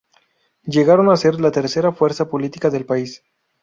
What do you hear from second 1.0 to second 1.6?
a ser la